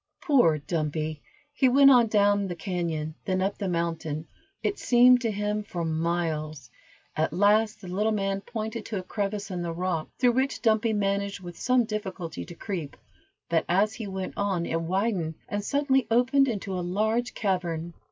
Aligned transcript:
Poor 0.19 0.57
Dumpy! 0.57 1.21
He 1.53 1.69
went 1.69 1.91
on, 1.91 2.07
down 2.07 2.47
the 2.47 2.55
cañon, 2.55 3.13
then 3.25 3.39
up 3.39 3.59
the 3.59 3.67
mountain, 3.67 4.25
it 4.63 4.79
seemed 4.79 5.21
to 5.21 5.29
him 5.29 5.61
for 5.61 5.85
miles; 5.85 6.71
at 7.15 7.31
last 7.31 7.81
the 7.81 7.87
little 7.87 8.11
man 8.11 8.41
pointed 8.41 8.83
to 8.85 8.97
a 8.97 9.03
crevice 9.03 9.51
in 9.51 9.61
the 9.61 9.71
rock, 9.71 10.09
through 10.17 10.31
which 10.31 10.63
Dumpy 10.63 10.91
managed 10.93 11.41
with 11.41 11.55
some 11.55 11.83
difficulty 11.83 12.43
to 12.45 12.55
creep; 12.55 12.97
but 13.47 13.63
as 13.69 13.93
he 13.93 14.07
went 14.07 14.33
on 14.37 14.65
it 14.65 14.81
widened, 14.81 15.35
and 15.47 15.63
suddenly 15.63 16.07
opened 16.09 16.47
into 16.47 16.73
a 16.73 16.81
large 16.81 17.35
cavern. 17.35 17.93